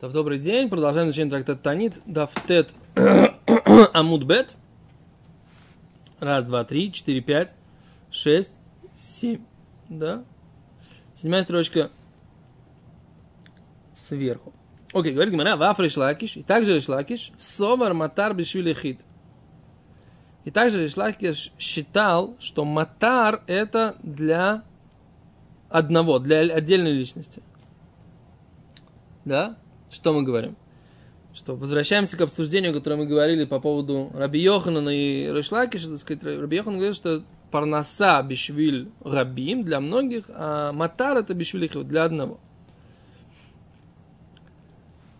[0.00, 0.70] Так, добрый день.
[0.70, 2.00] Продолжаем изучение трактата Танит.
[2.06, 2.72] Дафтет
[3.92, 4.54] Амудбет.
[6.20, 7.56] Раз, два, три, четыре, пять,
[8.08, 8.60] шесть,
[8.96, 9.42] семь.
[9.88, 10.22] Да?
[11.16, 11.90] Седьмая строчка
[13.92, 14.52] сверху.
[14.92, 19.00] Окей, говорит Гимара, ваф Ришлакиш, и также Ришлакиш, совар матар бешвили хит.
[20.44, 24.62] И также Ришлакиш считал, что матар это для
[25.68, 27.42] одного, для отдельной личности.
[29.24, 29.56] Да?
[29.90, 30.56] Что мы говорим?
[31.34, 36.24] Что возвращаемся к обсуждению, которое мы говорили по поводу Раби Йоханана и Решлакиша, так сказать,
[36.24, 42.40] Раби Йохан говорит, что парнаса бишвиль рабим для многих, а матар это бишвиль для одного.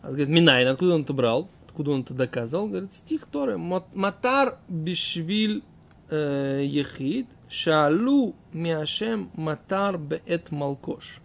[0.03, 1.49] А говорит, Минайн, откуда он это брал?
[1.67, 2.69] Откуда он это доказывал?
[2.69, 3.59] Говорит, стих Торы.
[3.59, 5.63] Матар бишвиль
[6.11, 11.21] э, ехид, шалу миашем матар беэт малкош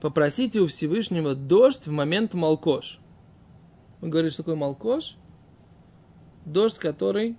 [0.00, 3.00] попросите у Всевышнего дождь в момент Малкош.
[4.00, 5.16] Мы говорили, что такое Малкош?
[6.44, 7.36] Дождь, который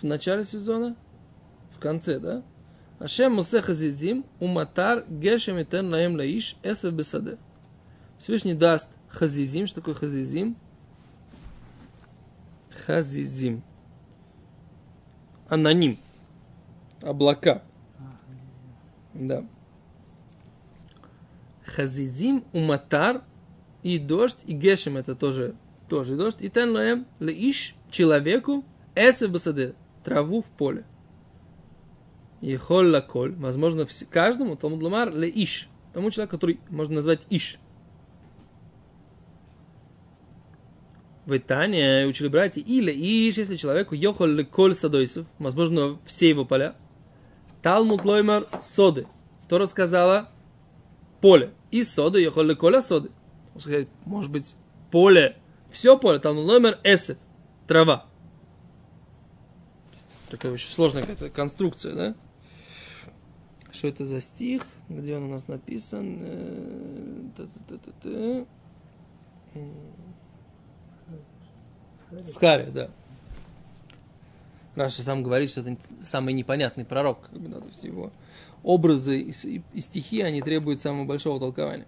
[0.00, 0.96] в начале сезона,
[1.76, 2.42] в конце, да?
[2.98, 7.38] Ашем Мусеха Зизим, Уматар, Гешем и Тен Лаем Лаиш, Эсев Бесаде.
[8.18, 9.66] Всевышний даст Хазизим.
[9.66, 10.56] Что такое Хазизим?
[12.84, 13.62] Хазизим.
[15.48, 15.98] Аноним.
[17.02, 17.62] Облака.
[19.14, 19.44] Да.
[21.74, 23.22] Хазизим, Уматар
[23.82, 25.54] и дождь, и Гешем это тоже,
[25.88, 26.38] тоже дождь.
[26.40, 30.84] И тен лоем леиш человеку эсев басаде, траву в поле.
[32.40, 37.58] И холла коль, возможно, каждому, Талмуд Ламар, леиш, тому человеку, который можно назвать иш.
[41.26, 46.74] В Итане учили братья, или иш, если человеку йохол коль садойсов, возможно, все его поля.
[47.62, 49.06] Талмуд Лоймар соды.
[49.48, 50.30] То рассказала
[51.20, 51.52] поле.
[51.70, 53.10] И сода, ехали коля соды.
[54.04, 54.54] Может быть,
[54.90, 55.36] поле,
[55.70, 57.18] все поле, там номер эсет,
[57.66, 58.06] трава.
[60.30, 62.14] Такая очень сложная какая-то конструкция, да?
[63.72, 64.66] Что это за стих?
[64.88, 66.18] Где он у нас написан?
[66.20, 67.28] Э,
[72.24, 72.90] Схария, да.
[74.74, 77.22] Раша сам говорит, что это самый непонятный пророк.
[77.22, 78.12] Как бы, да, то есть его
[78.62, 81.86] образы и, и, и стихи, они требуют самого большого толкования.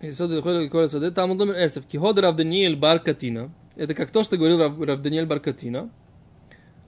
[0.00, 1.84] Там номер Эсев.
[1.86, 3.52] Киход Рав Даниэль Баркатина.
[3.76, 5.90] Это как то, что говорил Рав, Рав Даниэль Баркатина.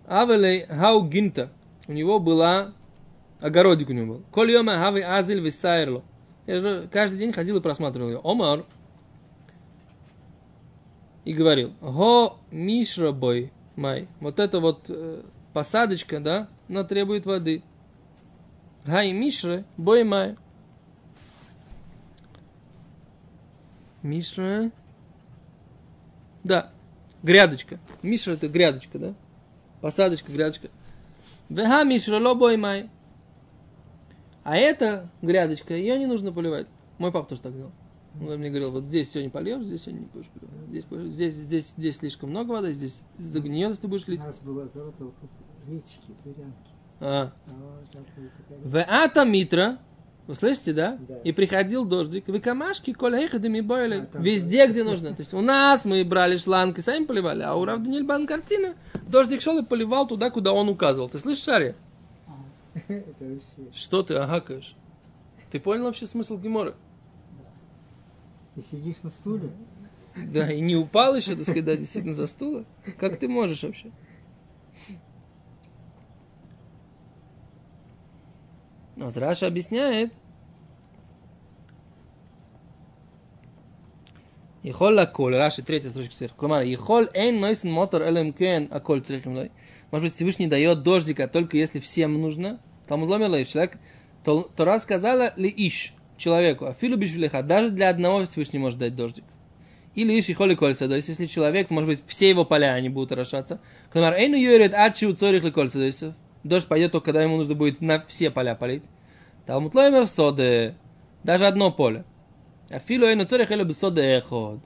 [0.06, 1.50] Авелей Хау Гинта.
[1.88, 2.72] У него была
[3.42, 4.22] огородик у него был.
[4.30, 6.02] Коль йома хави азиль висайрло.
[6.46, 8.20] Я же каждый день ходил и просматривал ее.
[8.24, 8.64] Омар.
[11.24, 11.72] И говорил.
[11.80, 14.08] Го мишрабой май.
[14.20, 15.22] Вот это вот э,
[15.52, 17.62] посадочка, да, она требует воды.
[18.84, 20.36] Гай мишре, бой май.
[24.02, 24.70] Мишра.
[26.42, 26.72] Да,
[27.22, 27.78] грядочка.
[28.02, 29.14] Мишра это грядочка, да?
[29.80, 30.68] Посадочка, грядочка.
[31.48, 32.90] Вега мишра ло бой май.
[34.42, 36.66] А эта грядочка, ее не нужно поливать.
[36.98, 37.72] Мой папа тоже так делал.
[38.20, 40.66] Он мне говорил, вот здесь сегодня польешь, здесь сегодня не будешь поливать.
[40.68, 44.20] Здесь, здесь, здесь, здесь слишком много воды, здесь загниет, если будешь лить.
[44.20, 45.12] У нас была коротко
[45.68, 46.72] речки, зырянки.
[47.00, 47.32] А.
[48.62, 49.78] В ата митра,
[50.26, 50.98] вы слышите, да?
[51.08, 51.18] Да.
[51.18, 52.28] И приходил дождик.
[52.28, 54.08] Вы камашки, эхадами бойли.
[54.14, 55.10] Везде, где нужно.
[55.10, 58.26] То есть у нас мы брали шланг и сами поливали, а у Рав Даниэль Бан
[58.26, 58.74] картина
[59.08, 61.08] дождик шел и поливал туда, куда он указывал.
[61.08, 61.74] Ты слышишь, Шари?
[62.88, 63.72] Вообще.
[63.74, 64.76] Что ты агакаешь?
[65.50, 66.74] Ты понял вообще смысл Гемора?
[68.54, 69.50] Ты сидишь на стуле?
[70.16, 72.64] Да, и не упал еще, так сказать, да, действительно за стула.
[72.98, 73.90] Как ты можешь вообще?
[78.96, 80.12] Ну, Но Раша объясняет,
[84.62, 86.36] Ихол лаколь, Раши, третья строчка сверху.
[86.36, 89.50] Кломар, Ихол эйн нойсен мотор элем кен аколь црехим лой.
[89.90, 92.60] Может быть, Всевышний дает дождика только если всем нужно.
[92.86, 93.78] Там ломер лой, человек.
[94.24, 99.24] Тора сказала ли ищ человеку, а филу бишвилеха, даже для одного Всевышний может дать дождик.
[99.96, 102.88] Или иш ихоли кольца, то есть если человек, то, может быть, все его поля они
[102.88, 103.60] будут орошаться.
[103.92, 106.04] Кломар, эйну юрит ачи у цорих ли кольца, то есть
[106.44, 108.84] дождь пойдет только когда ему нужно будет на все поля полить.
[109.46, 110.74] Талмуд лоймер соды,
[111.24, 112.04] даже одно поле.
[112.70, 114.60] А филу эйну цорих элю бесоды эход.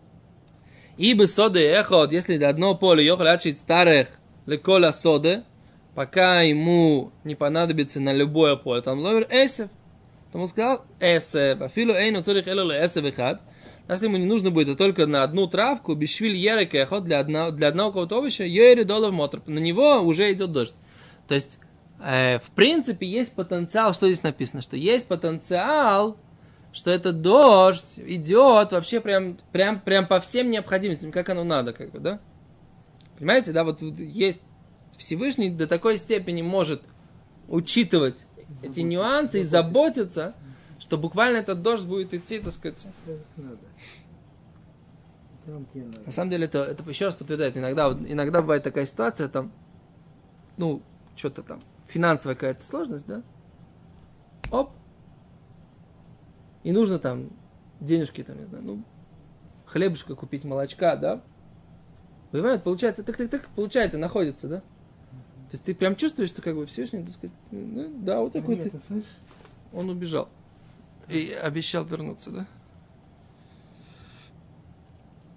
[0.96, 4.08] И бесоды эход, если для одного поля йохал ачить старых
[4.46, 5.42] леколя соды,
[5.94, 8.82] пока ему не понадобится на любое поле.
[8.82, 9.68] Там лоймер эсев.
[10.32, 11.60] Он сказал эсев.
[11.60, 13.40] А филу эйну цорих элю эсев эхад.
[13.88, 17.68] Если ему не нужно будет только на одну травку, бешвиль ерек эход для одного, для
[17.68, 19.42] одного какого-то овоща, йери доллар мотор.
[19.46, 20.74] На него уже идет дождь.
[21.28, 21.58] То есть
[22.00, 26.16] Э, в принципе, есть потенциал, что здесь написано, что есть потенциал,
[26.72, 31.90] что этот дождь идет вообще прям, прям, прям по всем необходимостям, как оно надо, как
[31.90, 32.20] бы, да?
[33.18, 34.40] Понимаете, да, вот есть
[34.98, 36.82] Всевышний до такой степени может
[37.48, 38.26] учитывать
[38.62, 40.34] эти нюансы и заботиться,
[40.78, 42.86] что буквально этот дождь будет идти, так сказать.
[43.06, 43.58] Там.
[46.04, 47.56] На самом деле это, это еще раз подтверждает.
[47.56, 49.52] Иногда, вот иногда бывает такая ситуация, там,
[50.56, 50.82] ну,
[51.14, 53.22] что-то там, финансовая какая-то сложность, да?
[54.50, 54.70] Оп.
[56.62, 57.30] И нужно там
[57.80, 58.84] денежки, там, не знаю, ну,
[59.66, 61.22] хлебушка купить, молочка, да?
[62.30, 64.60] Понимаете, получается, так, так, так, получается, находится, да?
[64.60, 68.56] То есть ты прям чувствуешь, что как бы Всевышний, так сказать, ну, да, вот такой
[68.56, 68.78] Нет, ты.
[68.80, 69.08] слышишь?
[69.72, 70.28] Он убежал.
[71.08, 72.46] И обещал вернуться, да?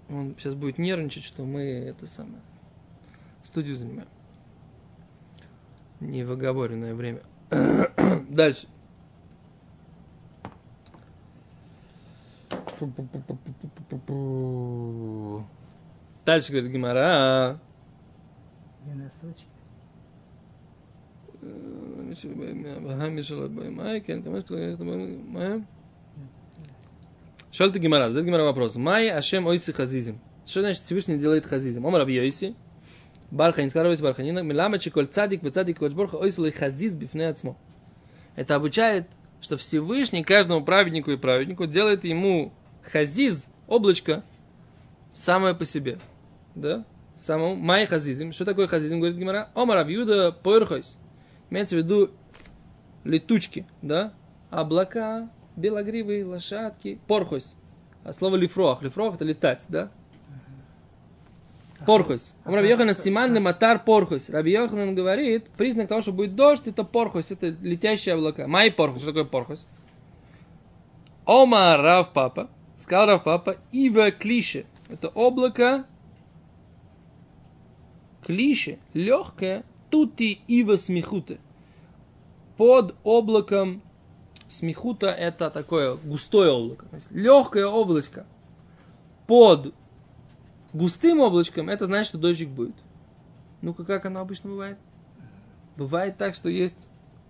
[0.08, 2.42] Он сейчас будет нервничать, что мы это самое
[3.44, 4.08] студию занимаем.
[6.00, 7.22] Не в оговоренное время.
[8.28, 8.66] Дальше.
[16.24, 17.60] Дальше говорит Гимара.
[18.82, 19.44] Где на строчке?
[27.52, 28.76] Шел ты Гимара, задает Гимара вопрос.
[28.76, 30.18] Май Ашем Ойси Хазизим.
[30.46, 31.86] Что значит Всевышний делает Хазизим?
[31.86, 32.54] Омар Авьойси.
[33.30, 34.40] Барханин, Скаровис Барханина.
[34.40, 37.56] Милама Чиколь Цадик, Бецадик, Кочборха, Ойси Хазиз, Бифне Ацмо.
[38.36, 39.06] Это обучает,
[39.40, 44.24] что Всевышний каждому праведнику и праведнику делает ему хазиз, облачко,
[45.12, 45.98] самое по себе.
[46.54, 46.84] Да?
[47.16, 48.32] Самому май хазизим.
[48.32, 49.50] Что такое хазизим, говорит Гимара?
[49.54, 50.98] Омар Авьюда Пойрхойс.
[51.50, 52.10] Имеется в виду
[53.04, 54.12] летучки, да?
[54.50, 57.56] Облака, белогривые, лошадки, порхойс.
[58.04, 58.82] А слово лифрох.
[58.82, 59.90] Лифрох это летать, да?
[61.86, 62.34] Порхойс.
[62.44, 64.30] Он Раби Йоханан Симан Матар Порхойс.
[64.30, 68.46] Раби Йоханан говорит, признак того, что будет дождь, это порхойс, это летящие облака.
[68.46, 69.02] Май порхойс.
[69.02, 69.66] Что такое порхойс?
[71.24, 72.48] Ома Рав Папа.
[72.78, 74.66] Сказал Рав Папа, Ива Клише.
[74.88, 75.84] Это облако
[78.30, 81.38] клише, легкое, тути ива смехуты.
[82.56, 83.82] Под облаком
[84.48, 86.86] смехута это такое густое облако.
[87.10, 88.26] Легкое облачко.
[89.26, 89.74] Под
[90.72, 92.74] густым облачком это значит, что дождик будет.
[93.62, 94.78] Ну-ка, как оно обычно бывает?
[95.76, 96.88] Бывает так, что есть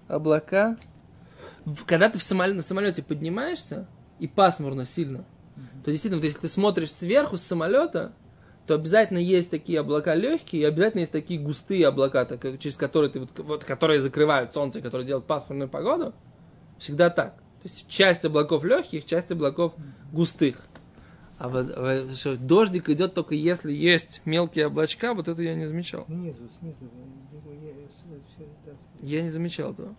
[0.09, 0.77] облака.
[1.87, 3.87] Когда ты в самолете, на самолете поднимаешься,
[4.19, 5.25] и пасмурно сильно,
[5.85, 8.13] то действительно, вот если ты смотришь сверху с самолета,
[8.67, 13.11] то обязательно есть такие облака легкие, и обязательно есть такие густые облака, так, через которые
[13.11, 16.15] ты, вот, вот, которые закрывают солнце, которые делают пасмурную погоду.
[16.79, 17.35] Всегда так.
[17.63, 19.73] То есть часть облаков легких, часть облаков
[20.13, 20.57] густых.
[21.41, 26.05] А вот, что, дождик идет только если есть мелкие облачка, вот это я не замечал.
[26.05, 26.77] Снизу, снизу.
[29.01, 29.95] Я- не замечал этого.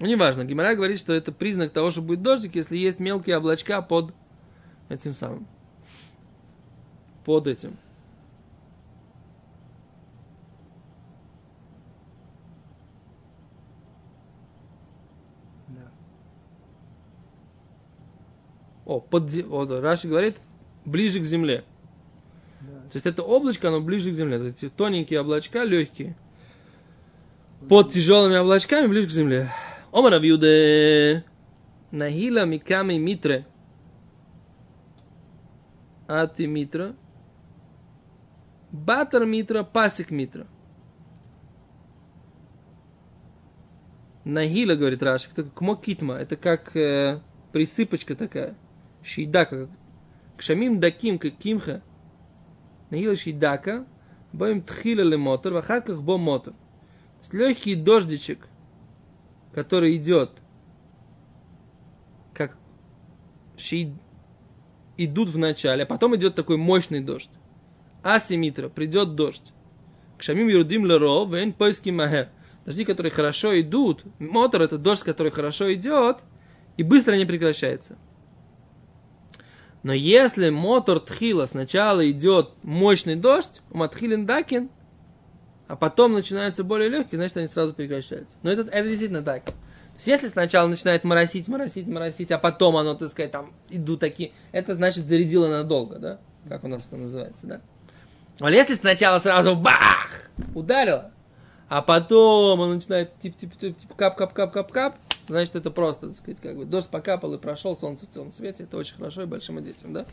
[0.00, 0.44] Ну, неважно.
[0.44, 4.12] Гимара говорит, что это признак того, что будет дождик, если есть мелкие облачка под
[4.90, 5.46] этим самым.
[7.24, 7.78] Под этим.
[15.68, 15.90] Да.
[18.84, 20.36] О, под, вот, Раши говорит,
[20.84, 21.64] ближе к земле.
[22.60, 22.80] Да.
[22.80, 24.38] То есть это облачко, оно ближе к земле.
[24.38, 26.16] Вот Эти тоненькие облачка, легкие.
[27.68, 29.50] Под тяжелыми облачками ближе к земле.
[29.92, 31.24] Омар Авьюде.
[31.90, 33.46] Нахила миками митре.
[36.06, 36.94] Ати митра.
[38.72, 40.46] Батар митра, пасик митра.
[44.24, 47.20] Нахила, говорит Рашик, это как мокитма, это как э,
[47.52, 48.54] присыпочка такая.
[49.02, 49.66] Шейдака.
[49.66, 49.79] как-
[50.40, 51.82] Кшамим даким, кимха.
[52.88, 53.84] Нахила шейдака.
[54.32, 56.54] Боим тхила ле мотор, вахарках бо мотор.
[56.54, 58.48] То есть легкий дождичек,
[59.52, 60.30] который идет,
[62.32, 62.56] как
[63.58, 63.92] шей-
[64.96, 67.30] идут в начале, а потом идет такой мощный дождь.
[68.02, 69.52] Асимитра, придет дождь.
[70.16, 72.30] Кшамим юрдим леро, вен поиски махер.
[72.64, 74.06] Дожди, которые хорошо идут.
[74.18, 76.20] Мотор это дождь, который хорошо идет
[76.78, 77.98] и быстро не прекращается.
[79.82, 84.68] Но если мотор тхила сначала идет мощный дождь, у матхилин дакин,
[85.68, 88.36] а потом начинаются более легкие, значит они сразу прекращаются.
[88.42, 89.44] Но это, это действительно так.
[89.44, 89.52] То
[89.96, 94.32] есть, если сначала начинает моросить, моросить, моросить, а потом оно, так сказать, там идут такие,
[94.52, 96.18] это значит зарядило надолго, да?
[96.48, 97.60] Как у нас это называется, да?
[98.40, 100.08] А если сначала сразу бах!
[100.54, 101.12] Ударило,
[101.70, 104.98] а потом он начинает тип тип тип тип кап кап кап кап кап,
[105.28, 108.64] значит это просто, так сказать, как бы дождь покапал и прошел, солнце в целом свете,
[108.64, 110.04] это очень хорошо и большим детям, да?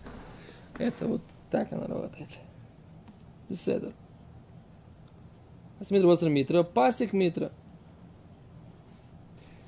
[0.77, 2.29] Это вот так оно работает.
[3.49, 3.91] Беседа.
[5.79, 7.51] Асмитра Воср Митра, Пасик Митра.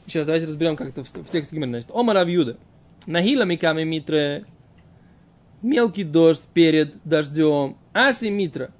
[0.05, 1.69] Сейчас давайте разберем, как это в, в тексте Гимера.
[1.69, 2.57] Значит, Омар Авьюда.
[3.05, 4.45] Нахила Миками Митре.
[5.61, 7.77] Мелкий дождь перед дождем.
[7.93, 8.71] Аси Митра.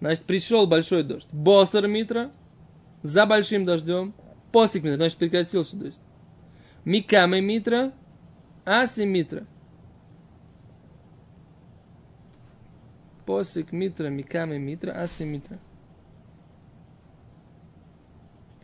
[0.00, 1.28] Значит, пришел большой дождь.
[1.32, 2.30] Босар Митра.
[3.02, 4.14] За большим дождем.
[4.52, 4.96] Посик Митра.
[4.96, 6.00] Значит, прекратился дождь.
[6.84, 7.92] Миками Митра.
[8.64, 9.46] Аси Митра.
[13.28, 15.58] Посик Митра, Миками Митра, Аси Митра.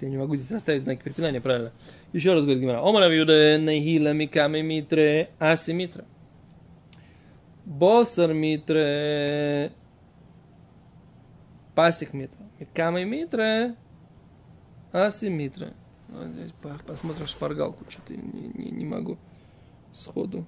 [0.00, 1.70] Я не могу здесь расставить знаки препинания, правильно.
[2.14, 2.80] Еще раз говорит Гимара.
[2.80, 6.06] Омар Авиуда Нахила Миками Митре Аси Митра.
[7.66, 9.72] Босар Митре
[11.74, 12.40] Пасик Митра.
[12.58, 13.74] Миками Митре
[14.92, 15.74] Аси Митре.
[16.08, 16.50] Ну,
[16.86, 17.84] Посмотрим шпаргалку.
[17.90, 19.18] Что-то не, не, не могу
[19.92, 20.46] сходу.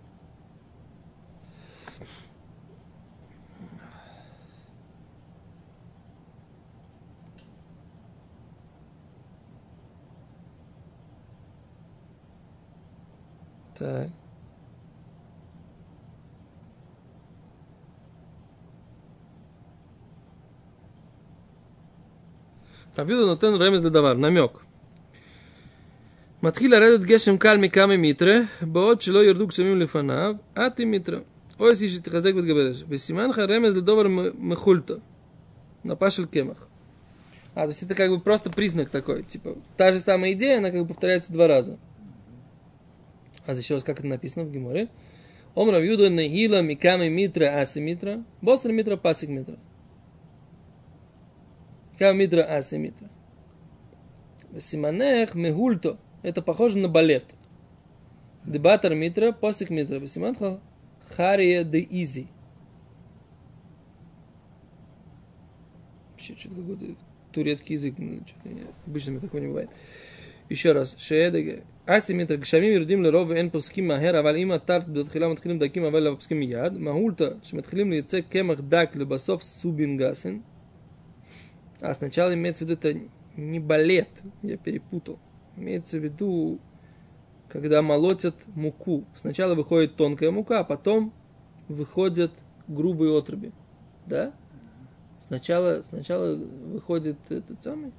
[13.78, 14.08] Так.
[22.97, 24.51] Рабиуда нотен ремез לדבר, намек.
[26.43, 31.19] מתחיל לרדת גשם קל מכמה מיטרה, בעוד שלא ירדו גשמים לפניו, אתי מיטרה.
[31.59, 32.83] או אסי שתחזק ותגבר אש.
[32.89, 34.95] וסימן לך רמז לדובר מ- מחולתו.
[35.85, 36.67] напа של קמח.
[37.55, 40.71] А, то есть это как бы просто признак такой, типа, та же самая идея, она
[40.71, 41.77] как бы повторяется два раза.
[43.45, 44.87] А еще раз, как это написано в Геморе?
[45.55, 49.57] Ом Равьюда Нехила Миками Митра Аси Митра, Боср Митра Пасик Митра.
[51.98, 53.08] Кава мидра аси митва.
[54.58, 55.98] Симанех мегульто.
[56.22, 57.34] Это похоже на балет.
[58.44, 60.04] Дебатер митра, посик митра.
[60.06, 60.60] Симанха
[61.08, 62.26] хария де изи.
[66.12, 66.96] Вообще, что-то какой-то
[67.32, 67.94] турецкий язык.
[67.98, 69.70] Ну, что-то не, обычно мне такого не бывает.
[70.48, 70.96] Еще раз.
[70.98, 71.62] Шеэдеге.
[71.88, 76.14] אסימית הגשמים יורדים לרוב ואין פוסקים מהר, אבל אם הטרט בתחילה מתחילים דקים אבל לא
[76.14, 80.38] פוסקים מיד, מהולתא שמתחילים לייצא קמח דק לבסוף סובין גסן,
[81.80, 83.00] а сначала имеется в виду это
[83.36, 85.18] не балет, я перепутал.
[85.56, 86.60] Имеется в виду,
[87.48, 89.04] когда молотят муку.
[89.14, 91.12] Сначала выходит тонкая мука, а потом
[91.68, 92.32] выходят
[92.68, 93.52] грубые отруби.
[94.06, 94.32] Да?
[95.26, 97.92] Сначала, сначала выходит этот самый.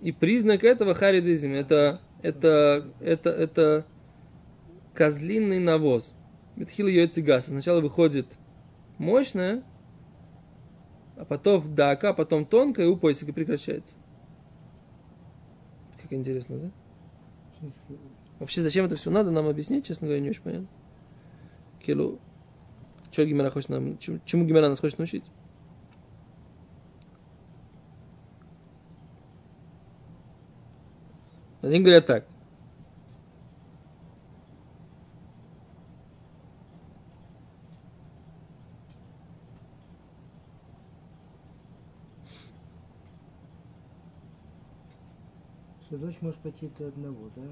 [0.00, 3.86] И признак этого харидизм, это, это, это, это
[4.94, 6.14] козлиный навоз.
[6.56, 6.86] Метхил
[7.24, 7.46] газ.
[7.46, 8.26] Сначала выходит
[8.98, 9.62] мощная,
[11.20, 13.94] а потом дака, потом тонкая, и у поясика прекращается.
[16.00, 17.68] Как интересно, да?
[18.38, 20.68] Вообще, зачем это все надо, нам объяснить, честно говоря, не очень понятно.
[21.84, 22.18] Килу,
[23.12, 25.24] что Гимера хочет нам, чему Гимера нас хочет научить?
[31.60, 32.26] Один говорят так.
[46.00, 47.42] Дочь может пойти до одного, да?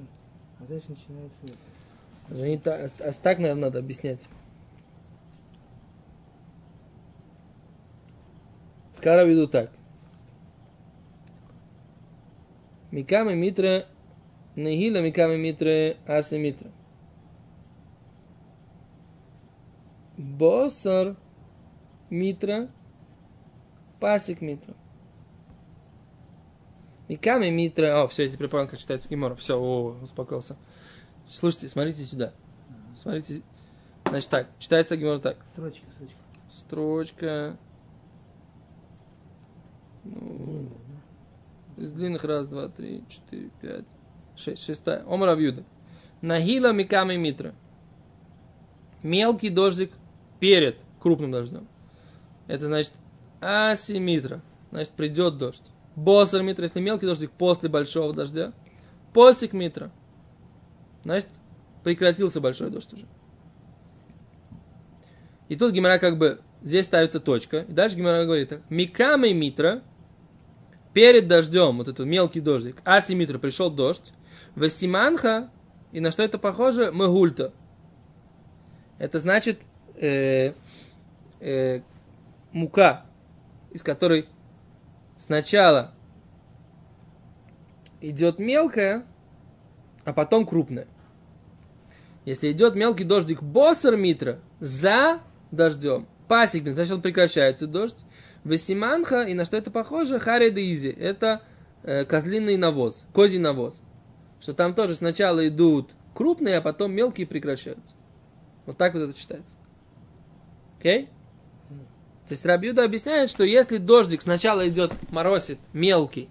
[0.60, 2.42] А дальше начинается это.
[2.42, 4.26] Они та- а, а так, наверное, надо объяснять.
[8.92, 9.70] Скара веду так.
[12.90, 13.86] Миками митре,
[14.56, 16.70] нехила миками митре, аси митре.
[20.16, 21.16] Босар
[22.10, 22.68] митра,
[24.00, 24.74] пасик митра.
[27.08, 28.02] Миками митра.
[28.02, 29.34] О, все, я теперь понял, как читается Гимора.
[29.34, 30.56] Все, о, успокоился.
[31.30, 32.32] Слушайте, смотрите сюда.
[32.94, 33.42] Смотрите.
[34.06, 35.38] Значит так, читается Гимора так.
[35.46, 36.16] Строчка, строчка.
[36.50, 37.56] Строчка.
[40.04, 40.70] Ну,
[41.76, 43.84] из длинных раз, два, три, четыре, пять,
[44.36, 44.64] шесть.
[44.64, 45.04] Шестая.
[45.06, 45.64] Омар Авьюда.
[46.20, 47.54] Нахила Миками Митра.
[49.02, 49.92] Мелкий дождик
[50.40, 51.66] перед крупным дождем.
[52.48, 52.92] Это значит
[53.40, 54.40] асимитра.
[54.70, 55.62] Значит, придет дождь.
[55.98, 58.52] Босар митра, если мелкий дождик после большого дождя.
[59.12, 59.90] Посик митра.
[61.02, 61.28] Значит,
[61.82, 63.04] прекратился большой дождь уже.
[65.48, 67.60] И тут Гимара как бы, здесь ставится точка.
[67.68, 68.60] И дальше Гимара говорит так.
[68.70, 69.82] Микамы митра,
[70.92, 74.12] перед дождем, вот этот мелкий дождик, асимитра, пришел дождь.
[74.54, 75.50] Васиманха,
[75.90, 76.92] и на что это похоже?
[76.92, 77.52] Мегульта.
[78.98, 79.60] Это значит
[79.96, 80.52] э,
[81.40, 81.80] э,
[82.52, 83.04] мука,
[83.72, 84.28] из которой
[85.18, 85.92] сначала
[88.00, 89.04] идет мелкая,
[90.04, 90.87] а потом крупная.
[92.25, 95.20] Если идет мелкий дождик босар митра за
[95.50, 97.98] дождем, пасик, значит он прекращается дождь.
[98.44, 100.18] Весиманха, и на что это похоже?
[100.18, 100.88] Хари Изи.
[100.88, 101.42] Это
[101.82, 103.82] э, козлиный навоз, козий навоз.
[104.40, 107.94] Что там тоже сначала идут крупные, а потом мелкие прекращаются.
[108.64, 109.56] Вот так вот это читается.
[110.78, 111.04] Окей?
[111.04, 111.08] Okay?
[112.28, 116.28] То есть Рабиуда объясняет, что если дождик сначала идет моросит мелкий,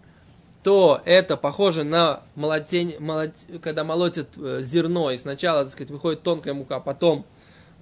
[0.62, 6.22] то это похоже на молотень, молот, когда молотят э, зерно, и сначала, так сказать, выходит
[6.22, 7.26] тонкая мука, а потом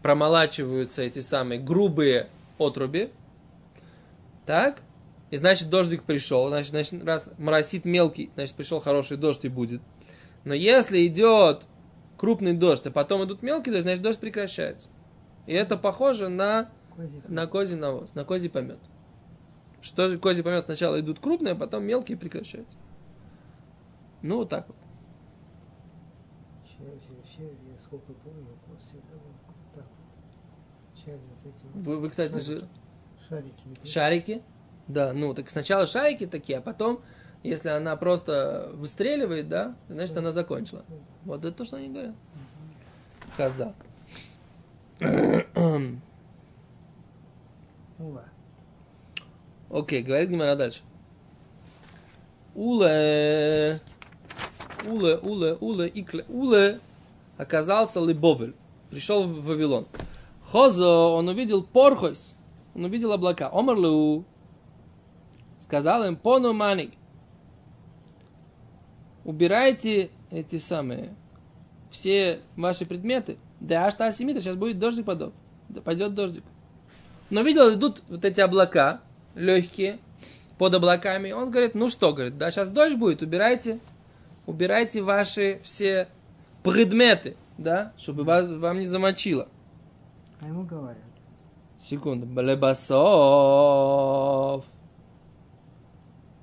[0.02, 3.10] промолачиваются эти самые грубые отруби.
[4.46, 4.82] Так?
[5.32, 6.48] И значит, дождик пришел.
[6.48, 9.82] Значит, значит, раз моросит мелкий, значит, пришел хороший дождь и будет.
[10.46, 11.64] Но если идет
[12.18, 14.88] крупный дождь, а потом идут мелкие дождь, значит, дождь прекращается.
[15.48, 16.70] И это похоже на.
[17.28, 18.80] На козий навоз, на козий помет.
[19.82, 22.78] Что же козий помет сначала идут крупные, а потом мелкие прекращаются.
[24.22, 24.78] Ну, вот так вот.
[31.76, 32.68] Вы, вы, кстати же,
[33.30, 33.86] шарики.
[33.86, 34.42] шарики.
[34.88, 37.02] Да, ну, так сначала шарики такие, а потом,
[37.44, 40.86] если она просто выстреливает, да, значит, она закончила.
[41.24, 42.16] Вот это то, что они говорят.
[43.38, 43.76] Коза.
[47.98, 48.26] Ула.
[49.70, 50.82] Окей, говорит Гимара дальше.
[52.54, 53.82] Уле,
[54.86, 56.80] уле, уле, уле, икле, уле
[57.38, 58.56] оказался Лебовель.
[58.90, 59.88] Пришел в Вавилон.
[60.44, 62.36] Хозо, он увидел Порхойс,
[62.76, 63.50] он увидел облака.
[63.52, 64.24] Омарлу,
[65.58, 66.92] сказал им, пону маник,
[69.26, 71.14] убирайте эти самые,
[71.92, 73.38] все ваши предметы.
[73.60, 75.34] Да, аж та семита, сейчас будет дождик подоб.
[75.84, 76.44] Пойдет дождик.
[77.30, 79.02] Но видел, идут вот эти облака
[79.36, 80.00] легкие
[80.58, 81.32] под облаками.
[81.32, 83.80] Он говорит, ну что, говорит, да, сейчас дождь будет, убирайте,
[84.46, 86.08] убирайте ваши все
[86.64, 89.48] предметы, да, чтобы вас, вам не замочило.
[90.42, 90.98] А ему говорят.
[91.80, 92.26] Секунду.
[92.26, 92.96] Блебасов.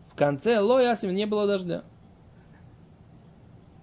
[0.09, 1.85] В конце Лоясим не было дождя.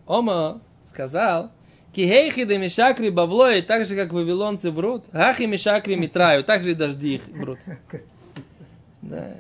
[0.06, 1.52] Ома сказал,
[1.94, 5.06] Кихейхи да мишакри бавлой, так же, как вавилонцы врут.
[5.12, 7.60] Ахи мишакри митраю, так же и дожди их врут.
[9.02, 9.34] Да,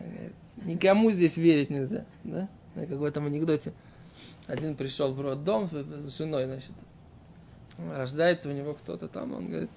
[0.63, 2.05] никому здесь верить нельзя.
[2.23, 2.47] Да?
[2.75, 3.73] На какой-то анекдоте.
[4.47, 6.71] Один пришел в роддом с женой, значит,
[7.77, 9.69] рождается у него кто-то там, он говорит,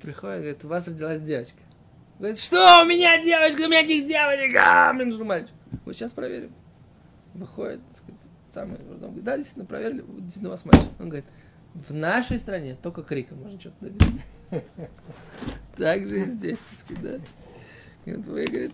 [0.00, 1.58] приходит, говорит, у вас родилась девочка.
[2.18, 5.54] Говорит, что у меня девочка, у меня этих девочек, а, мне нужен мальчик.
[5.84, 6.52] Вот сейчас проверим.
[7.34, 8.17] Выходит, сказать,
[8.52, 10.88] самый роддом, говорит, да, действительно, проверили, действительно у вас мальчик.
[10.98, 11.26] Он говорит,
[11.74, 14.20] в нашей стране только криком можно что-то добиться.
[15.76, 17.20] Так же и здесь, так сказать, да.
[18.04, 18.72] Говорит, вы, говорит,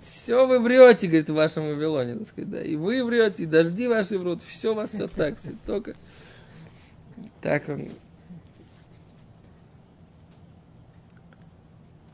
[0.00, 2.62] все вы врете, говорит, в вашем Вавилоне, так сказать, да.
[2.62, 5.96] И вы врете, и дожди ваши врут, все у вас все так, все только.
[7.40, 7.90] Так он.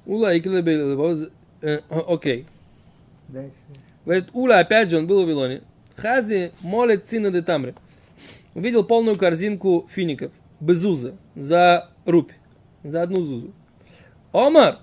[0.06, 0.40] Ула и
[1.62, 2.46] э, окей.
[3.28, 3.54] Дальше.
[4.04, 5.62] Говорит, Ула, опять же, он был в Вавилоне.
[6.00, 7.74] Хази молит сына де Тамри.
[8.54, 12.32] Увидел полную корзинку фиников, безуза, за рупь,
[12.82, 13.52] за одну зузу.
[14.32, 14.78] Омар,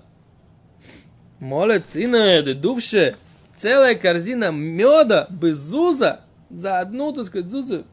[1.40, 3.16] молит сына де дувше,
[3.56, 7.84] целая корзина меда, безуза, за одну, так сказать, зузу.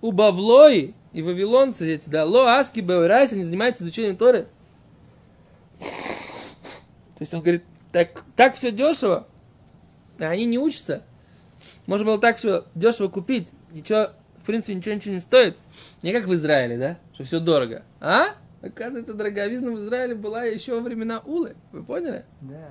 [0.00, 4.46] У Бавлои и вавилонцы эти, да, ло аски беурайс, они занимаются изучением Торы.
[5.78, 9.27] То есть он говорит, так, так все дешево,
[10.19, 11.03] а они не учатся.
[11.85, 15.57] Можно было так все дешево купить, ничего, в принципе, ничего, ничего не стоит.
[16.01, 17.83] Не как в Израиле, да, что все дорого.
[17.99, 18.35] А?
[18.61, 21.55] Оказывается, дороговизна в Израиле была еще во времена Улы.
[21.71, 22.23] Вы поняли?
[22.41, 22.69] Да,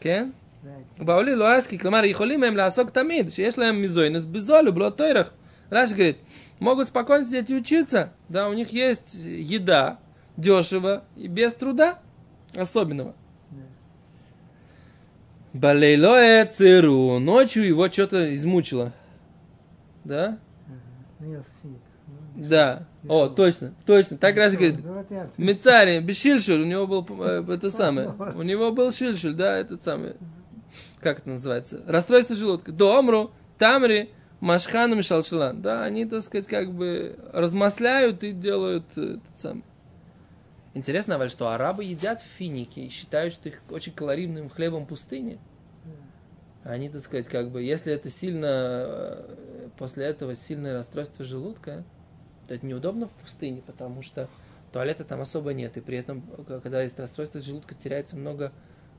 [0.00, 0.32] Кен?
[0.62, 1.04] да.
[1.04, 5.30] בעולי לא אסקי, כלומר יכולים הם לעסוק תמיד, שיש להם מזוינס בזול ובלא תוירך.
[5.70, 6.18] Раши говорит,
[6.60, 9.98] могут спокойно сидеть и учиться, да, у них есть еда
[10.36, 11.98] дешево и без труда
[12.54, 13.14] особенного.
[15.53, 18.91] Балейлоэ циру, ночью его что-то измучило.
[20.03, 20.39] Да?
[22.35, 22.87] Да.
[23.07, 24.17] О, точно, точно.
[24.17, 24.79] Так Раши говорит.
[25.37, 28.13] Мицари, Бешильшуль, у него был э, это самое.
[28.35, 30.13] У него был шильшуль, да, этот самый.
[30.99, 31.81] Как это называется?
[31.85, 32.71] Расстройство желудка.
[32.71, 35.61] Домру, Тамри, Машханом и Шалшилан.
[35.61, 39.63] Да, они, так сказать, как бы размасляют и делают э, этот самый.
[40.73, 45.39] Интересно, Валь, что арабы едят финики и считают, что их очень калорийным хлебом пустыни.
[46.63, 51.83] Они, так сказать, как бы, если это сильно, э, после этого сильное расстройство желудка,
[52.47, 54.29] то это неудобно в пустыне, потому что
[54.71, 55.75] туалета там особо нет.
[55.77, 58.53] И при этом, э, когда есть расстройство желудка, теряется много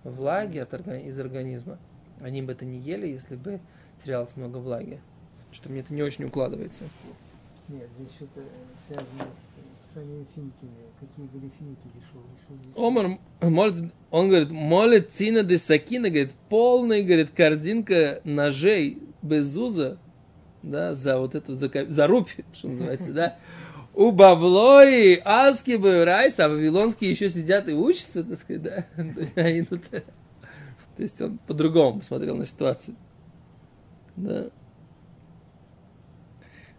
[0.04, 1.78] влаги от из организма.
[2.20, 3.60] Они бы это не ели, если бы
[4.04, 5.00] терялось много влаги.
[5.50, 6.84] Что мне это не очень укладывается.
[7.68, 8.42] Нет, здесь что-то
[8.86, 10.70] связано с, самими финиками.
[11.00, 12.88] Какие были финики дешевые?
[12.88, 19.98] Омар молит, он говорит, молит цина де сакина, говорит, полная, говорит, корзинка ножей без уза,
[20.62, 23.36] да, за вот эту, за, за рупи, что называется, да.
[23.94, 25.72] У баблои, аски
[26.04, 28.84] райс, а вавилонские еще сидят и учатся, так сказать, да.
[28.96, 32.96] То есть они тут- То есть он по-другому посмотрел на ситуацию.
[34.16, 34.46] Да.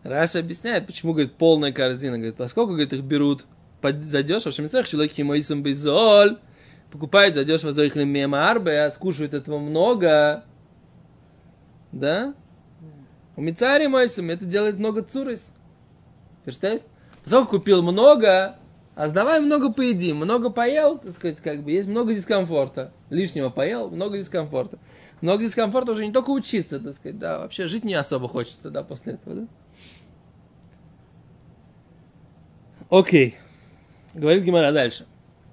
[0.06, 2.18] Раша объясняет, почему, говорит, полная корзина.
[2.18, 3.46] Говорит, поскольку, говорит, их берут
[3.82, 6.38] под- задешево, шамицах, шелохи моисам безоль,
[6.91, 10.44] покупают задешево за их мемарбе, скушают этого много,
[11.91, 12.36] да?
[13.36, 15.54] У Мицари моисам это делает много цурис.
[16.44, 16.86] Представляете?
[17.24, 18.58] Поскольку купил много,
[18.94, 22.91] а сдавай много поедим, много поел, так сказать, как бы есть много дискомфорта.
[23.10, 24.78] Лишнего поел, много дискомфорта.
[25.22, 28.84] Много дискомфорта уже не только учиться, так сказать, да, вообще жить не особо хочется, да,
[28.84, 29.48] после этого, да?
[32.95, 33.36] Окей.
[34.13, 35.05] Говорит Гимара дальше.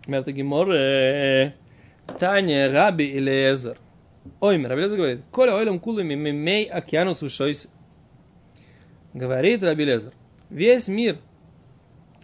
[0.06, 1.54] Говорит Гимор, э,
[2.20, 3.78] Таня, Раби или Эзер.
[4.38, 7.66] Ой, Раби Лезер говорит, Коля ойлем кулами мимей океанус вышойс.
[9.12, 10.12] Говорит Раби Лезер,
[10.50, 11.18] весь мир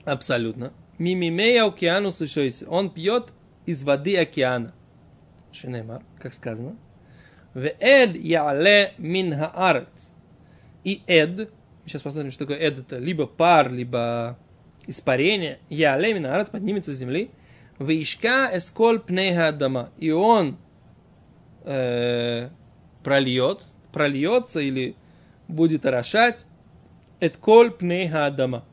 [0.04, 2.62] абсолютно мимимей океанус вышойс.
[2.68, 3.32] Он пьет
[3.66, 4.72] из воды океана.
[5.50, 6.76] Шинемар, как сказано.
[7.54, 10.12] Веэд яле мин хаарец.
[10.84, 11.50] И эд,
[11.86, 14.38] сейчас посмотрим, что такое эд, это либо пар, либо
[14.88, 15.60] испарение.
[15.68, 17.30] Яле мин хаарец поднимется с земли.
[17.78, 19.90] Вишка эсколь пнеха дома.
[19.98, 20.56] И он
[21.64, 22.48] э,
[23.04, 24.96] прольет, прольется или
[25.46, 26.44] будет орошать
[27.20, 28.64] этколь пнеха дома.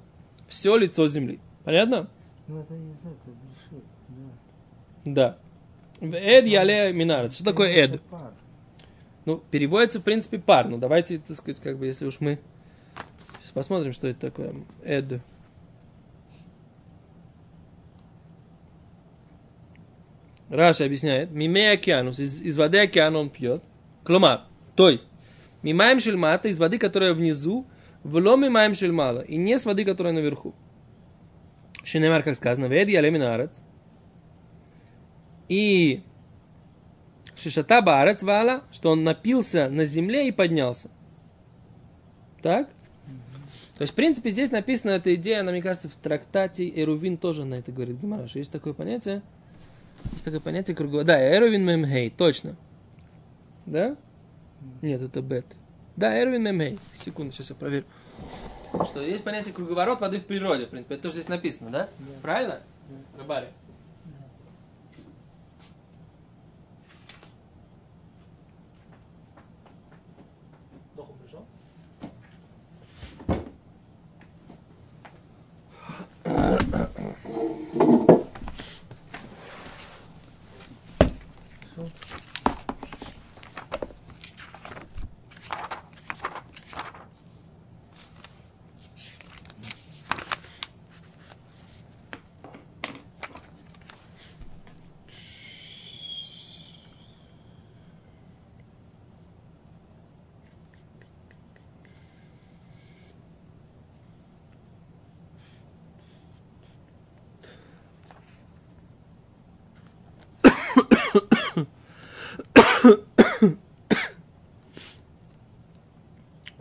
[0.48, 1.40] Все лицо земли.
[1.64, 2.08] Понятно?
[2.48, 2.74] Ну, это
[5.06, 5.38] да.
[6.02, 6.18] Да.
[6.18, 7.36] Эд яле минарец.
[7.36, 8.02] Что такое эд?
[9.26, 10.68] Ну, переводится, в принципе, пар.
[10.68, 12.40] Ну, давайте, так сказать, как бы, если уж мы...
[13.40, 14.54] Сейчас посмотрим, что это такое.
[14.84, 15.22] Эд.
[20.56, 21.32] Раша объясняет.
[21.32, 22.20] Мимей океанус.
[22.20, 23.62] Из, из воды океана он пьет.
[24.04, 24.42] Кломар.
[24.76, 25.08] То есть,
[25.62, 27.66] мимаем шельмата из воды, которая внизу,
[28.04, 29.22] вло мимаем шельмала.
[29.22, 30.56] И не с воды, которая наверху.
[31.84, 33.62] Шинемар, как сказано, вед яле минарец.
[35.50, 36.04] И
[37.36, 40.90] Шишата Баарец Вала, что он напился на земле и поднялся.
[42.42, 42.70] Так?
[43.78, 47.44] То есть, в принципе, здесь написана эта идея, она, мне кажется, в трактате Эрувин тоже
[47.44, 49.22] на это говорит Гимара, есть такое понятие,
[50.14, 51.04] есть такое понятие круговое.
[51.04, 52.56] Да, Эрувин Мемхей, точно.
[53.66, 53.96] Да?
[54.82, 55.46] Нет, это Бет.
[55.96, 56.80] Да, Эрувин Мемхей.
[56.94, 57.86] Секунду, сейчас я проверю.
[58.86, 60.96] Что есть понятие круговорот воды в природе, в принципе.
[60.96, 61.90] Это тоже здесь написано, да?
[62.00, 62.06] Да.
[62.22, 62.62] Правильно?
[70.96, 71.46] Доху пришел?
[81.74, 81.88] Что?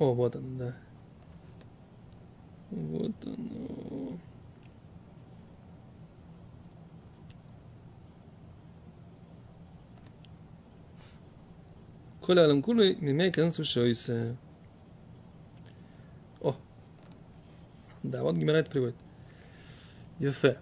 [0.05, 0.77] О, вот он, да.
[2.71, 4.19] Вот оно.
[12.21, 14.37] Коля Алам Кулы, мимей канцу шойсе.
[16.43, 16.55] О.
[18.03, 18.97] Да, вот Гимара это приводит.
[20.19, 20.59] Ефе.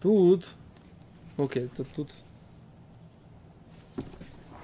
[0.00, 0.54] Тут.
[1.36, 2.10] Окей, это тут.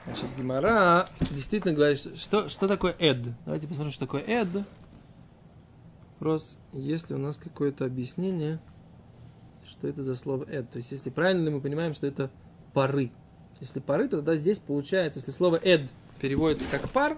[0.05, 3.19] Значит, Гимара действительно говорит, что, что, такое эд.
[3.45, 4.49] Давайте посмотрим, что такое эд.
[6.15, 8.59] Вопрос, есть ли у нас какое-то объяснение,
[9.65, 10.69] что это за слово эд.
[10.71, 12.31] То есть, если правильно мы понимаем, что это
[12.73, 13.11] пары.
[13.61, 15.83] Если пары, то тогда здесь получается, если слово эд
[16.21, 17.17] переводится как пар,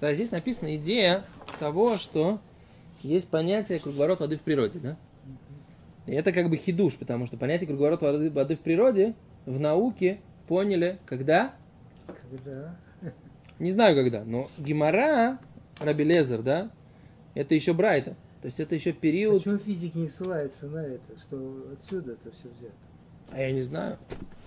[0.00, 1.24] тогда здесь написана идея
[1.58, 2.40] того, что
[3.02, 4.96] есть понятие круговорот воды в природе, да?
[6.06, 9.14] И это как бы хидуш, потому что понятие круговорот воды, воды в природе
[9.46, 11.54] в науке поняли, когда?
[12.32, 12.76] Когда?
[13.58, 15.38] Не знаю когда, но Гимара,
[15.78, 16.70] Рабелезер, да,
[17.34, 18.16] это еще Брайта.
[18.40, 19.44] То есть это еще период...
[19.44, 22.72] Почему физик не ссылается на это, что отсюда это все взято?
[23.30, 23.98] А я не знаю.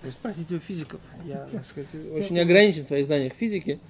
[0.02, 1.00] Вы спросите у физиков.
[1.24, 3.80] Я, так сказать, очень ограничен в своих знаниях физики.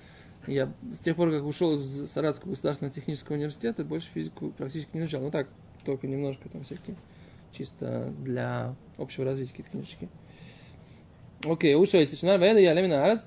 [0.47, 5.01] Я с тех пор, как ушел из Саратского государственного технического университета, больше физику практически не
[5.01, 5.23] изучал.
[5.23, 5.49] Ну так,
[5.85, 6.97] только немножко там всякие,
[7.53, 10.09] чисто для общего развития какие-то книжечки.
[11.45, 13.27] Окей, лучше если шнар веда я лемина арец.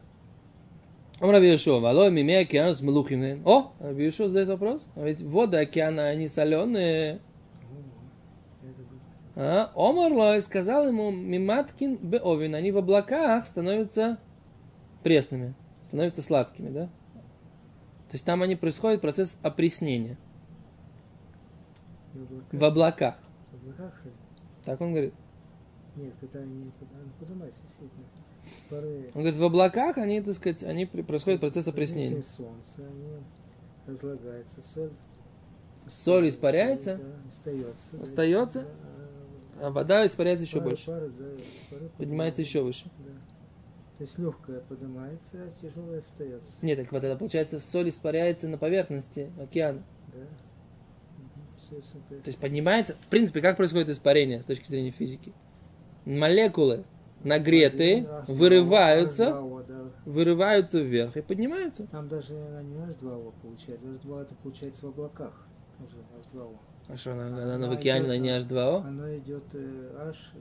[1.21, 3.41] Он Раби Йошуа, валой мимея океану с мелухим.
[3.45, 4.87] О, Раби Йошуа задает вопрос.
[4.95, 7.19] А ведь воды океана, они соленые.
[9.35, 14.17] А, Омар Лой сказал ему, миматкин беовин, они в облаках становятся
[15.03, 16.85] пресными, становятся сладкими, да?
[18.07, 20.17] То есть там они происходит процесс опреснения.
[22.51, 23.15] В облаках.
[23.51, 24.01] В облаках?
[24.65, 25.13] Так он говорит.
[25.95, 26.71] Нет, когда они, они
[27.19, 28.05] поднимаются, действительно.
[28.71, 32.23] Он говорит, в облаках они, так сказать, они происходит процесс опреснения.
[32.23, 33.07] солнце, они
[33.87, 34.91] разлагается, соль.
[35.87, 38.03] Соль испаряется, Да, остается.
[38.03, 38.61] Остается?
[39.59, 40.85] да, а вода испаряется еще пары- больше.
[40.85, 41.25] пары, да,
[41.71, 42.85] пары Поднимается еще выше.
[42.99, 43.11] Да.
[43.97, 46.53] То есть легкая поднимается, а тяжелая остается.
[46.61, 49.83] Нет, так вот это получается, соль испаряется на поверхности океана.
[50.13, 50.19] Да.
[51.57, 51.75] Все,
[52.09, 55.33] То есть поднимается, в принципе, как происходит испарение с точки зрения физики?
[56.05, 56.83] Молекулы
[57.23, 59.41] нагретые вырываются,
[60.05, 61.87] вырываются вверх и поднимаются.
[61.87, 65.45] Там даже она не H2O получается, H2O это получается в облаках.
[65.79, 66.55] Уже H2O.
[66.87, 68.81] А что, она, она, она в океане, она не H2O?
[68.85, 70.33] Оно идет H...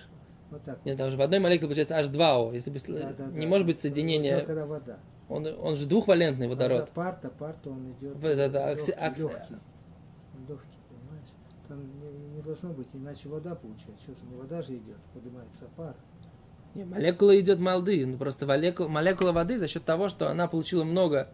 [0.51, 0.83] вот так.
[0.83, 2.53] Нет, там же в одной молекуле получается H2O.
[2.55, 3.47] Если бы, Да, да, не да.
[3.47, 4.97] может быть соединение, когда вода.
[5.29, 6.89] он, он же двухвалентный водород.
[6.91, 9.53] пар, то пар, то он идет да, да, легкий, окси- окси- легкий.
[9.53, 11.29] Он легкий, понимаешь?
[11.69, 14.03] Там не, не должно быть, иначе вода получается.
[14.03, 15.95] Что же, не вода же идет, поднимается пар.
[16.75, 18.05] Не, молекула идет молды.
[18.05, 21.29] Ну, просто молекула, молекула воды за счет того, что она получила много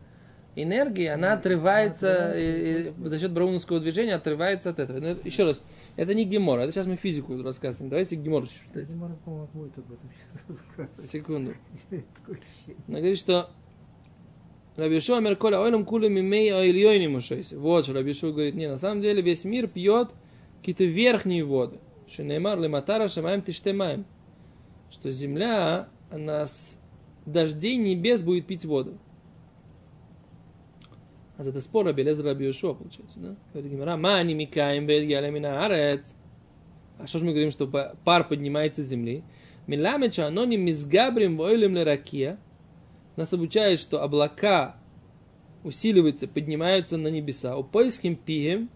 [0.57, 4.99] энергии, она отрывается, отрывается, и- и за счет брауновского движения отрывается от этого.
[4.99, 5.61] Но это- еще раз,
[5.97, 7.89] это не гемор, это сейчас мы физику рассказываем.
[7.89, 8.87] Давайте гемор читать.
[8.89, 11.09] Геморрой, по-моему, будет об этом сейчас рассказывать.
[11.09, 11.53] Секунду.
[12.87, 13.49] Она говорит, что
[14.77, 17.55] Раби Йошуа мер коля ойлам кулы мимей ойльёйни мушойси.
[17.55, 20.09] Вот что Раби Йошуа говорит, не, на самом деле весь мир пьет
[20.65, 21.77] какие-то верхние воды.
[22.09, 24.03] Шинеймар лематара шамаем тиштемаем.
[24.89, 26.79] Что земля, она с
[27.27, 28.97] дождей небес будет пить воду.
[31.37, 33.35] А это спор Раби Лезер Раби Йошуа, получается, да?
[33.53, 36.15] Говорит Гимара, мани микаем бед гялямина арец.
[36.97, 39.23] А что же мы говорим, что па- пар поднимается с земли?
[39.67, 42.39] Миламеча аноним мизгабрим войлем леракия.
[43.17, 44.77] Нас обучает, что облака
[45.63, 47.55] усиливаются, поднимаются на небеса.
[47.55, 48.71] У поиским пием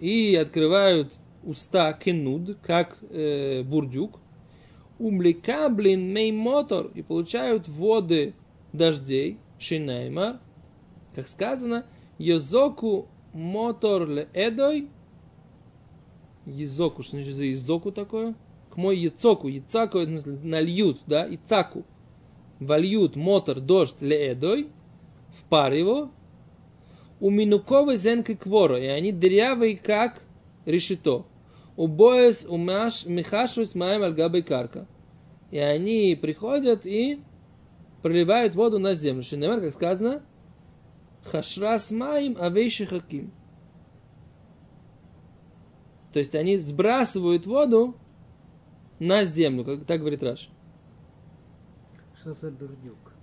[0.00, 4.18] и открывают уста кенуд, как э, бурдюк.
[4.98, 8.34] Умлекаблин меймотор и получают воды
[8.72, 10.40] дождей, шинеймар,
[11.14, 11.86] как сказано,
[12.18, 14.88] Йозоку мотор ле эдой,
[16.46, 18.34] Езоку, что значит за Езоку такое?
[18.70, 21.84] К мой Яцоку, Яцаку, это нальют, да, Ицаку.
[22.60, 24.68] Вольют мотор, дождь, леэдой,
[25.38, 26.10] в пар его,
[27.20, 30.22] у минуковой зенкой квора, и они дырявые, как
[30.64, 31.26] решето.
[31.76, 34.86] У боес, у маш, михашу с маем альгабой карка.
[35.50, 37.20] И они приходят и
[38.02, 39.22] проливают воду на землю.
[39.22, 40.22] Шинемар, как сказано,
[41.24, 43.32] хашрас маим авейши хаким.
[46.12, 47.94] То есть они сбрасывают воду
[48.98, 50.48] на землю, как так говорит Раш.
[52.18, 53.15] Что за бердюк?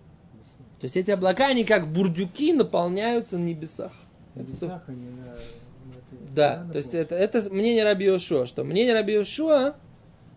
[0.83, 3.93] То есть эти облака, они как бурдюки наполняются на небесах.
[4.35, 5.27] На Это весах они на...
[5.27, 9.75] на Да, на то есть это, это мнение Раби Йошуа, что мнение Раби Йошуа,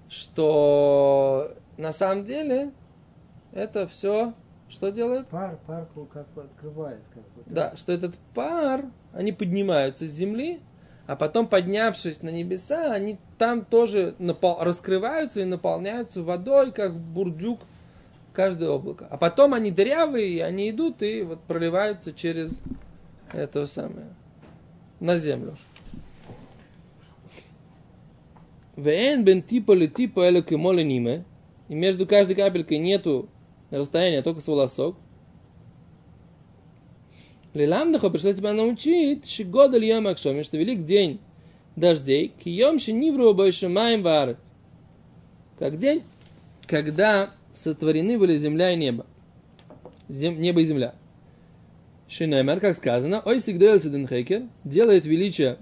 [0.09, 2.71] что на самом деле
[3.51, 4.35] это все,
[4.69, 5.27] что делает?
[5.27, 7.01] Пар, пар как бы открывает.
[7.13, 10.61] Как бы, Да, что этот пар, они поднимаются с земли,
[11.09, 17.59] а потом, поднявшись на небеса, они там тоже напол- раскрываются и наполняются водой, как бурдюк
[18.37, 19.09] каждое облако.
[19.11, 22.61] А потом они дырявые, и они идут и вот проливаются через
[23.33, 24.15] это самое
[25.01, 25.57] на землю.
[28.77, 31.25] Вен бен типа ли типа эле кемоле ниме.
[31.69, 33.29] И между каждой капелькой нету
[33.71, 34.97] расстояния, только с волосок.
[37.55, 41.21] Лиламдахо пришло тебя научить, шигода ли акшоми, что велик день
[41.75, 44.53] дождей, кием нивру больше маем варец.
[45.59, 46.03] Как день,
[46.67, 49.07] когда сотворены были земля и небо.
[50.09, 50.95] Зем, небо и земля.
[52.09, 55.59] Шинемер, как сказано, ой сигдоэлся хейкер, делает величие,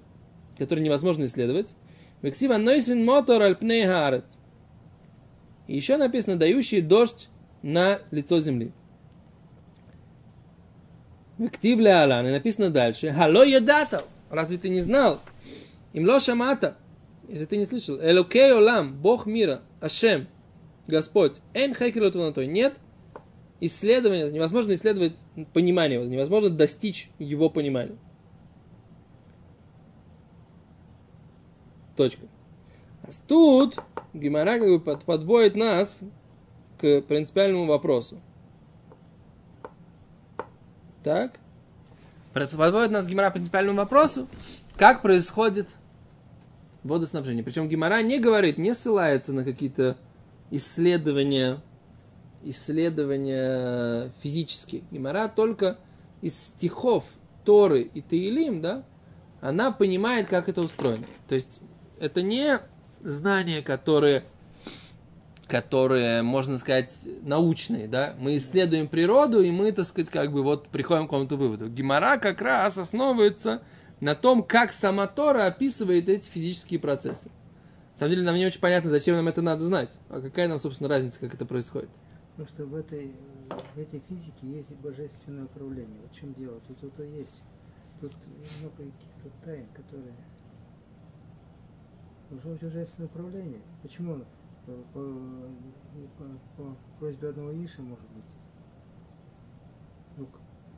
[0.59, 1.75] которое невозможно исследовать.
[2.21, 3.87] Вексива нойсин мотор альпней.
[5.67, 7.29] И еще написано, дающий дождь
[7.63, 8.73] на лицо земли.
[11.39, 15.21] Вектив Алан, и написано дальше, Хало ядата, разве ты не знал?
[15.93, 16.77] Им ло шамата,
[17.29, 20.29] если ты не слышал, Элокей олам, Бог мира, Ашем,
[20.87, 22.13] Господь, эн хекер
[22.47, 22.77] нет
[23.61, 25.17] исследования, невозможно исследовать
[25.53, 27.97] понимание, невозможно достичь его понимания.
[31.97, 32.27] Точка.
[33.03, 33.79] А тут
[34.13, 36.01] Гимара как бы подводит нас
[36.79, 38.21] к принципиальному вопросу.
[41.03, 41.39] Так?
[42.33, 44.27] Подводит нас Гимара к принципиальному вопросу,
[44.77, 45.69] как происходит
[46.83, 47.45] водоснабжение.
[47.45, 49.97] Причем Гимара не говорит, не ссылается на какие-то
[50.51, 51.61] исследования,
[52.43, 54.83] исследования физические.
[54.91, 55.79] Гимара только
[56.21, 57.05] из стихов
[57.45, 58.85] Торы и Таилим, да,
[59.41, 61.05] она понимает, как это устроено.
[61.29, 61.63] То есть
[62.01, 62.61] это не
[63.03, 64.25] знания, которые,
[65.47, 68.15] которые, можно сказать, научные, да.
[68.19, 71.69] Мы исследуем природу, и мы, так сказать, как бы вот приходим к какому-то выводу.
[71.69, 73.63] Гемора как раз основывается
[74.01, 77.31] на том, как сама Тора описывает эти физические процессы.
[77.95, 79.97] На самом деле нам не очень понятно, зачем нам это надо знать.
[80.09, 81.91] А какая нам, собственно, разница, как это происходит.
[82.33, 83.15] Потому что в этой,
[83.75, 86.01] в этой физике есть божественное управление.
[86.03, 86.61] Вот в чем дело.
[86.67, 87.41] Тут это есть.
[88.01, 88.13] Тут
[88.61, 90.13] много каких-то тайн, которые
[92.31, 93.61] должно быть божественное управление.
[93.83, 94.25] Почему?
[94.67, 95.01] По, по,
[96.19, 96.25] по,
[96.57, 98.25] по просьбе одного Иша, может быть.
[100.17, 100.29] Ну,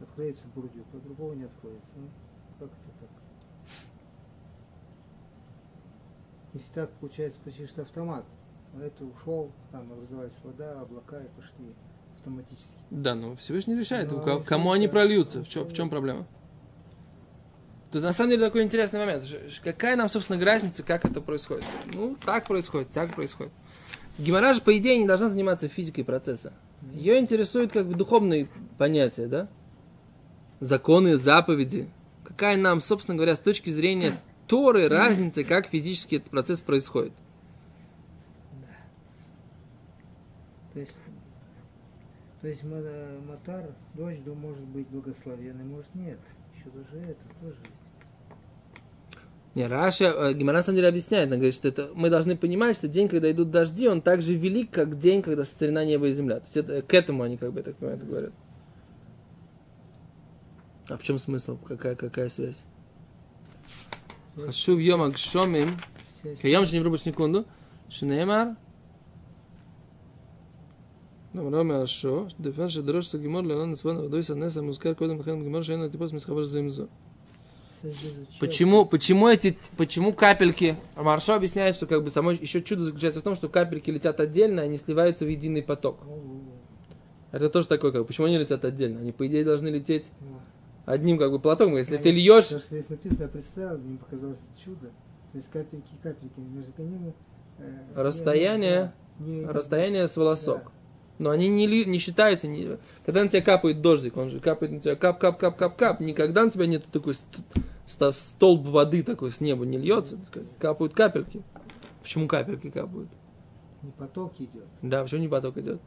[0.03, 1.95] откроется бурдюк, а другого не откроется.
[1.97, 2.11] Ну,
[2.59, 3.16] как это так?
[6.57, 8.25] Если так, получается почти что автомат.
[8.75, 11.75] А это ушел, там образовалась вода, облака и пошли
[12.17, 12.79] автоматически.
[12.91, 16.27] Да, но Всевышний решает, но кому они прольются, в чем, в чем проблема?
[17.93, 19.25] Тут на самом деле такой интересный момент.
[19.63, 21.65] Какая нам, собственно, разница, как это происходит?
[21.93, 23.53] Ну, так происходит, так происходит.
[24.19, 26.55] Гемора же, по идее, не должна заниматься физикой процесса.
[26.95, 29.49] Ее интересуют как бы духовные понятия, да?
[30.61, 31.91] Законы, заповеди.
[32.25, 34.15] Какая нам, собственно говоря, с точки зрения
[34.47, 37.13] Торы разница, как физически этот процесс происходит?
[38.61, 38.77] Да.
[40.73, 40.97] То есть,
[42.41, 46.19] то есть Матар, дождь может быть благословенный, может нет.
[46.55, 47.57] Еще даже это тоже.
[49.57, 52.77] Не, Раша, э, Гимара на самом деле объясняет, она говорит, что это, мы должны понимать,
[52.77, 56.13] что день, когда идут дожди, он так же велик, как день, когда сотворена небо и
[56.13, 56.41] земля.
[56.41, 58.33] То есть это, к этому они, как бы, так понимаю, говорят.
[60.91, 61.57] А в чем смысл?
[61.57, 62.67] Какая, какая связь?
[64.48, 65.68] חשוב יום הגשומים,
[66.40, 67.42] כיום שנבראו בשניקונדו,
[67.90, 68.44] שנאמר,
[71.34, 75.80] נאמרו מהרשו, דפן שדרוש את הגימור לעולם נסבון עבודו יסנס המוזכר קודם לכן בגימור שאין
[75.80, 76.86] לו טיפוס מסחבר זה עם זו.
[78.40, 80.76] Почему, почему эти, почему капельки?
[80.96, 84.62] Маршо объясняет, что как бы само еще чудо заключается в том, что капельки летят отдельно,
[84.62, 85.98] они сливаются в единый поток.
[87.32, 89.00] Это тоже такое, как почему они летят отдельно?
[89.00, 90.12] Они, по идее, должны лететь
[90.87, 91.77] одним как бы платом.
[91.77, 92.47] Если ты льешь...
[92.47, 94.87] То, что здесь написано, я представил, мне показалось чудо.
[95.33, 97.13] То есть капельки, капельки между ними...
[97.59, 100.65] Э, расстояние, не, не, расстояние с волосок.
[100.65, 100.71] Да.
[101.19, 104.81] Но они не, не считаются, не, когда на тебя капает дождик, он же капает на
[104.81, 106.01] тебя кап, кап, кап, кап, кап.
[106.01, 107.15] Никогда на тебя нет такой
[107.87, 110.19] столб воды такой с неба не льется,
[110.59, 111.43] капают капельки.
[112.03, 113.09] Почему капельки капают?
[113.83, 114.67] Не поток идет.
[114.83, 115.81] Да, почему не поток идет?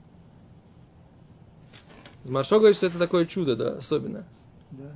[2.25, 4.25] Маршо говорит, что это такое чудо, да, особенно.
[4.71, 4.95] Да.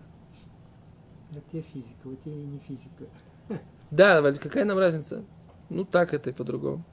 [1.32, 3.06] Это тебе физика, вот тебе не физика.
[3.92, 5.24] Да, какая нам разница?
[5.70, 6.84] Ну так это и по-другому.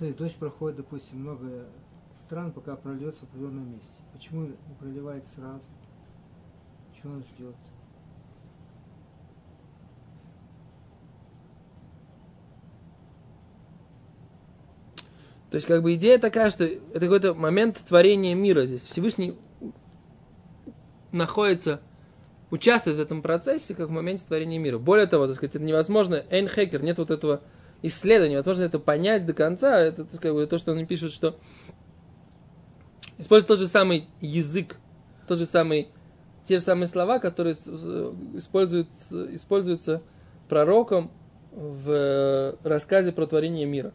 [0.00, 1.68] Смотри, дождь проходит, допустим, много
[2.16, 4.02] стран, пока прольется в определенном месте.
[4.14, 5.68] Почему не проливается сразу?
[6.94, 7.56] Чего он ждет?
[15.50, 18.84] То есть, как бы идея такая, что это какой-то момент творения мира здесь.
[18.84, 19.36] Всевышний
[21.10, 21.80] находится,
[22.50, 24.78] участвует в этом процессе, как в моменте творения мира.
[24.78, 27.40] Более того, так сказать, это невозможно, Эйн Хекер, нет вот этого
[27.82, 31.36] исследования, возможно, это понять до конца, это как бы, то, что он пишет, что
[33.18, 34.76] использует тот же самый язык,
[35.26, 35.88] тот же самый,
[36.44, 40.02] те же самые слова, которые используются, используются
[40.48, 41.10] пророком
[41.52, 43.92] в рассказе про творение мира.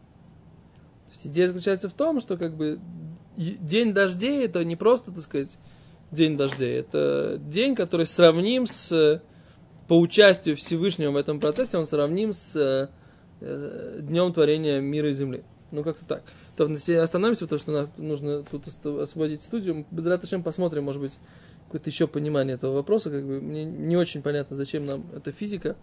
[1.10, 2.78] Есть идея заключается в том, что как бы
[3.36, 5.58] день дождей это не просто, так сказать,
[6.10, 9.22] день дождей, это день, который сравним с
[9.88, 12.88] по участию Всевышнего в этом процессе, он сравним с
[13.40, 15.44] Э, днем творения мира и земли.
[15.70, 16.22] Ну, как-то так.
[16.56, 16.64] То
[17.02, 19.84] остановимся, потому что нам нужно тут освободить студию.
[19.90, 21.18] Без Раташем посмотрим, может быть,
[21.66, 23.10] какое-то еще понимание этого вопроса.
[23.10, 25.76] Как бы мне не очень понятно, зачем нам эта физика.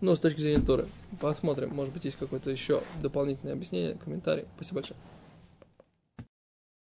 [0.00, 0.86] Но с точки зрения Торы.
[1.20, 4.44] Посмотрим, может быть, есть какое-то еще дополнительное объяснение, комментарий.
[4.56, 4.98] Спасибо большое.